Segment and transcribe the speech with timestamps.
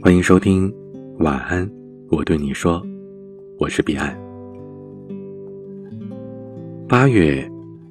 [0.00, 0.72] 欢迎收听
[1.18, 1.68] 晚安，
[2.08, 2.80] 我对你说，
[3.58, 4.16] 我是彼岸。
[6.88, 7.44] 八月，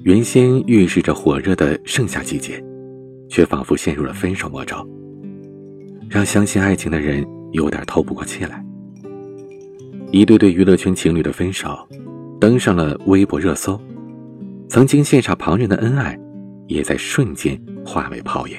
[0.06, 2.64] 原先预示着火热的盛夏季节，
[3.28, 4.78] 却仿佛陷入了分手魔咒，
[6.10, 8.66] 让相信爱情的人有点透不过气来。
[10.12, 11.78] 一对对娱乐圈情侣的分手，
[12.40, 13.78] 登上了微博热搜，
[14.70, 16.18] 曾经羡煞旁人的恩爱，
[16.68, 18.56] 也在瞬间化为泡影。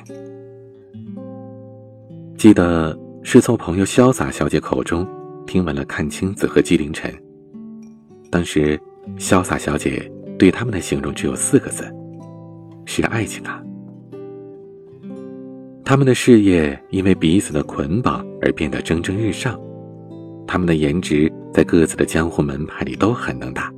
[2.36, 2.96] 记得。
[3.30, 5.06] 是从朋友潇洒小姐口中
[5.46, 7.14] 听闻了阚清子和纪凌尘。
[8.30, 8.80] 当时，
[9.18, 11.84] 潇洒小姐对他们的形容只有四个字：
[12.86, 13.62] 是爱情啊。
[15.84, 19.60] 他们的事业因为彼此的捆绑而变得蒸蒸日上，
[20.46, 23.70] 他们的颜值在各自的江湖门派里都很能打，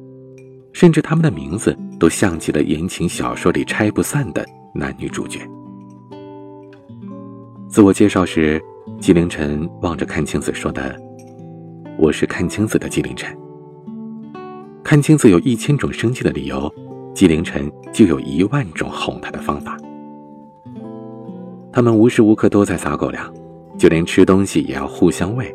[0.72, 5.40] 甚至他们的名字都像极了言情小说里拆不散的男女主角。
[7.68, 8.62] 自我介绍时。
[9.00, 10.94] 纪凌尘望着阚清子说的
[11.96, 13.34] ：“我是阚清子的纪凌尘。”
[14.84, 16.70] 阚清子有一千种生气的理由，
[17.14, 19.74] 纪凌尘就有一万种哄她的方法。
[21.72, 23.32] 他们无时无刻都在撒狗粮，
[23.78, 25.50] 就连吃东西也要互相喂，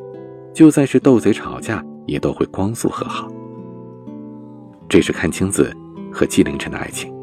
[0.52, 3.32] 就算是斗嘴吵架，也都会光速和好。
[4.90, 5.72] 这是阚清子
[6.12, 7.14] 和纪凌尘的爱情。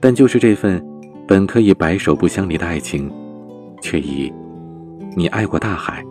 [0.00, 0.84] 但就是这份
[1.28, 3.08] 本可以白首不相离的爱情，
[3.80, 4.32] 却以……
[5.16, 6.04] 你爱过大海，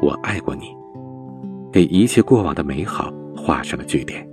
[0.00, 0.76] 我爱过你，
[1.72, 4.24] 给一切过往的美好画上了句点。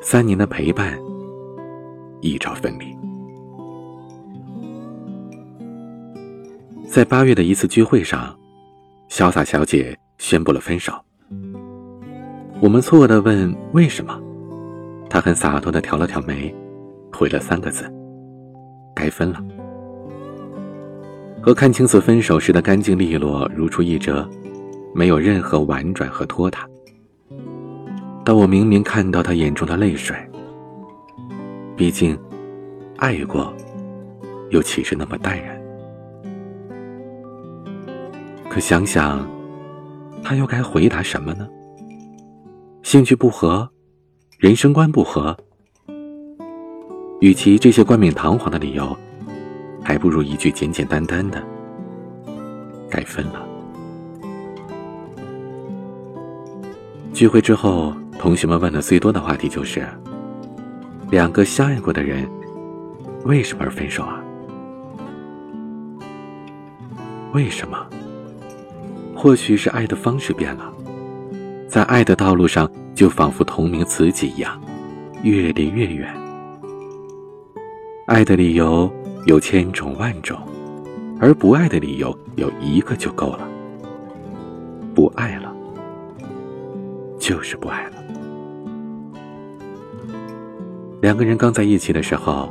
[0.00, 0.96] 三年的陪伴，
[2.20, 2.96] 一朝分离。
[6.86, 8.32] 在八月的一次聚会上，
[9.10, 10.92] 潇洒小姐宣布了分手。
[12.60, 14.16] 我们错愕的问为什么，
[15.10, 16.54] 她很洒脱的挑了挑眉，
[17.12, 17.92] 回了三个字：
[18.94, 19.42] 该分了。
[21.40, 24.28] 和阚清子分手时的干净利落如出一辙，
[24.94, 26.68] 没有任何婉转和拖沓。
[28.24, 30.16] 但我明明看到他眼中的泪水。
[31.76, 32.18] 毕竟，
[32.96, 33.54] 爱过，
[34.50, 35.58] 又岂是那么淡然？
[38.50, 39.26] 可想想，
[40.22, 41.48] 他又该回答什么呢？
[42.82, 43.66] 兴趣不合，
[44.38, 45.36] 人生观不合。
[47.20, 48.96] 与其这些冠冕堂皇的理由。
[49.88, 51.42] 还不如一句简简单单的
[52.90, 53.48] “该分了”。
[57.14, 59.88] 聚会之后，同学们问的最多的话题就是：
[61.10, 62.28] 两个相爱过的人
[63.24, 64.22] 为什么而分手啊？
[67.32, 67.78] 为什么？
[69.16, 70.70] 或许是爱的方式变了，
[71.66, 74.60] 在爱的道路上，就仿佛同名词己一样，
[75.22, 76.14] 越离越远。
[78.04, 78.92] 爱的理由。
[79.28, 80.40] 有千种万种，
[81.20, 83.46] 而不爱的理由有一个就够了。
[84.94, 85.54] 不爱了，
[87.18, 87.92] 就是不爱了。
[91.02, 92.48] 两个人刚在一起的时候，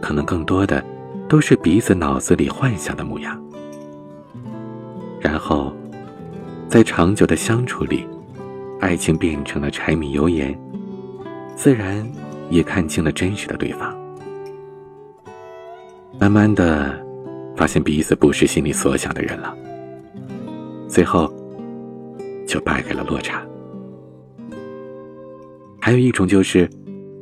[0.00, 0.82] 可能更多的
[1.28, 3.38] 都是彼此脑子里幻想的模样。
[5.20, 5.70] 然后，
[6.66, 8.06] 在长久的相处里，
[8.80, 10.58] 爱情变成了柴米油盐，
[11.54, 12.10] 自然
[12.48, 13.94] 也看清了真实的对方。
[16.20, 17.02] 慢慢的，
[17.56, 19.56] 发现彼此不是心里所想的人了，
[20.86, 21.32] 最后
[22.46, 23.42] 就败给了落差。
[25.80, 26.68] 还有一种就是，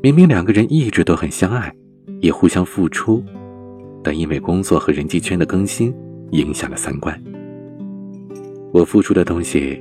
[0.03, 1.73] 明明两个人一直都很相爱，
[2.21, 3.23] 也互相付出，
[4.03, 5.95] 但因为工作和人际圈的更新，
[6.33, 7.17] 影响了三观。
[8.73, 9.81] 我付出的东西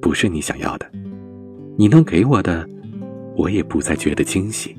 [0.00, 0.90] 不是你想要的，
[1.76, 2.66] 你能给我的，
[3.36, 4.74] 我也不再觉得惊喜。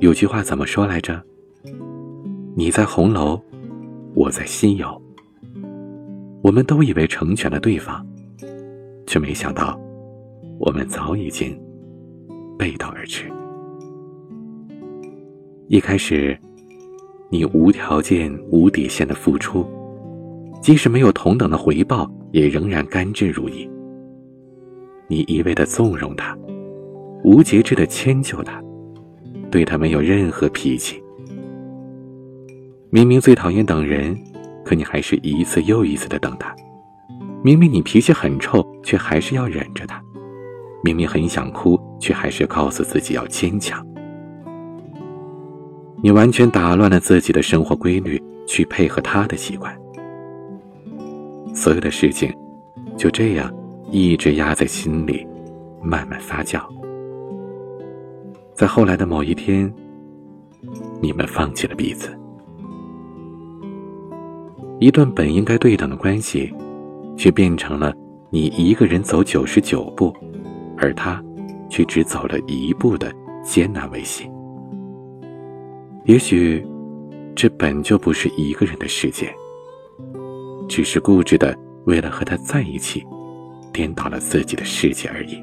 [0.00, 1.24] 有句话怎么说来着？
[2.58, 3.38] 你在红楼，
[4.14, 4.88] 我在西游。
[6.42, 8.02] 我们都以为成全了对方，
[9.06, 9.78] 却没想到，
[10.58, 11.54] 我们早已经
[12.58, 13.30] 背道而驰。
[15.68, 16.34] 一开始，
[17.28, 19.66] 你无条件、无底线的付出，
[20.62, 23.68] 即使没有同等的回报，也仍然甘之如饴。
[25.08, 26.34] 你一味的纵容他，
[27.22, 28.64] 无节制的迁就他，
[29.50, 31.02] 对他没有任何脾气。
[32.90, 34.16] 明明最讨厌等人，
[34.64, 36.54] 可你还是一次又一次的等他。
[37.42, 40.02] 明明你脾气很臭，却还是要忍着他。
[40.84, 43.84] 明明很想哭，却还是告诉自己要坚强。
[46.02, 49.76] 你完全打乱了自己的生活规律，去配合他的习惯。
[51.54, 52.32] 所有的事情
[52.96, 53.52] 就这样
[53.90, 55.26] 一直压在心里，
[55.82, 56.60] 慢慢发酵。
[58.54, 59.72] 在后来的某一天，
[61.00, 62.16] 你们放弃了彼此。
[64.78, 66.52] 一段本应该对等的关系，
[67.16, 67.94] 却变成了
[68.28, 70.14] 你一个人走九十九步，
[70.76, 71.22] 而他
[71.70, 73.10] 却只走了一步的
[73.42, 74.30] 艰难维系。
[76.04, 76.62] 也许，
[77.34, 79.34] 这本就不是一个人的世界，
[80.68, 81.56] 只是固执的
[81.86, 83.02] 为了和他在一起，
[83.72, 85.42] 颠倒了自己的世界而已。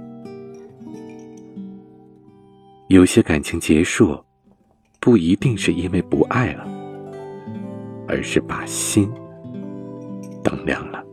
[2.88, 4.15] 有些感情结束，
[5.00, 6.68] 不一定是因为不爱了，
[8.07, 9.12] 而是把心
[10.53, 11.03] 等凉了。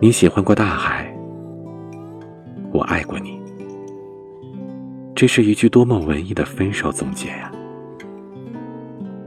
[0.00, 1.12] 你喜欢过大海，
[2.72, 3.40] 我爱过你。
[5.16, 7.50] 这是一句多么文艺的分手总结呀！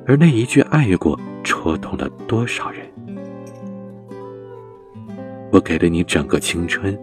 [0.08, 2.86] 而那一句爱过，戳痛了多少人？
[5.52, 6.98] 我给了你整个青春，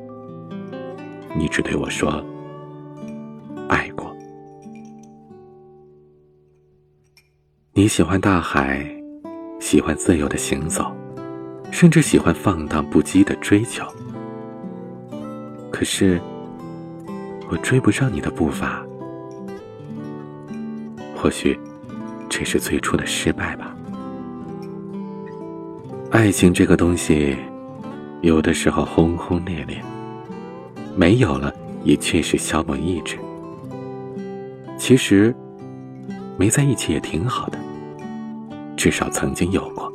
[1.36, 2.25] 你只对我说
[3.69, 4.10] 爱过。
[7.75, 8.90] 你喜欢大海，
[9.69, 10.91] 喜欢自由的行走，
[11.70, 13.85] 甚至喜欢放荡不羁的追求。
[15.70, 16.19] 可是。
[17.50, 18.85] 我追不上你的步伐，
[21.17, 21.59] 或许
[22.29, 23.75] 这是最初的失败吧。
[26.11, 27.38] 爱情这个东西，
[28.21, 29.82] 有的时候轰轰烈烈，
[30.94, 31.50] 没有了
[31.85, 33.17] 也确实消磨意志。
[34.76, 35.35] 其实，
[36.37, 37.59] 没在一起也挺好的，
[38.78, 39.92] 至少曾经有过，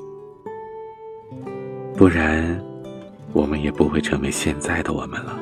[1.96, 2.62] 不然
[3.32, 5.40] 我们也不会成为现在的我们了。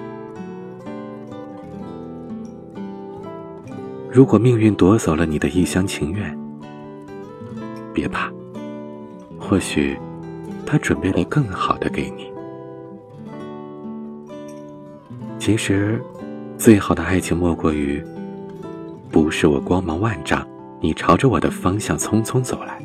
[4.11, 6.37] 如果命运夺走了你的一厢情愿，
[7.91, 8.31] 别怕，
[9.39, 9.97] 或许
[10.63, 12.31] 他准备了更好的给你。
[15.39, 15.99] 其实，
[16.59, 18.03] 最好的爱情莫过于，
[19.09, 20.47] 不是我光芒万丈，
[20.79, 22.79] 你朝着我的方向匆匆走来，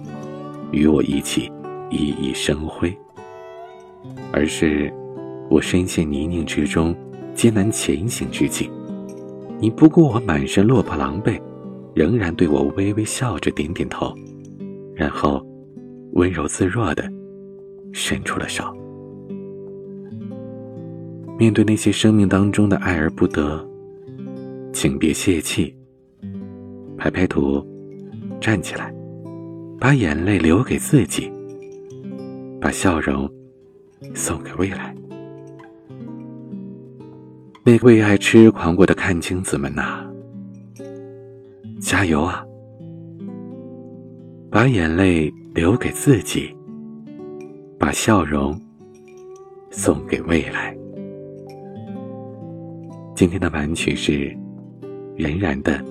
[0.76, 1.50] 与我一起
[1.90, 2.94] 熠熠生辉，
[4.30, 4.92] 而是
[5.48, 6.94] 我深陷泥泞之中，
[7.34, 8.70] 艰难前行之际。
[9.58, 11.40] 你不顾我满身落魄狼狈，
[11.94, 14.14] 仍然对我微微笑着点点头，
[14.94, 15.42] 然后
[16.12, 17.10] 温柔自若的
[17.94, 18.62] 伸出了手。
[21.38, 23.66] 面对那些生命当中的爱而不得，
[24.74, 25.74] 请别泄气，
[26.98, 27.66] 拍拍土，
[28.42, 28.94] 站起来，
[29.78, 31.30] 把眼泪留给自己，
[32.60, 33.30] 把笑容
[34.14, 34.94] 送给未来。
[37.62, 40.06] 那为爱痴狂过的看青子们呐，
[41.80, 42.42] 加油啊！
[44.50, 46.56] 把眼泪留给自己，
[47.78, 48.58] 把笑容
[49.70, 50.74] 送给未来。
[53.14, 54.34] 今天的晚曲是
[55.16, 55.72] 任然的《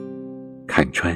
[0.66, 1.16] 看穿》，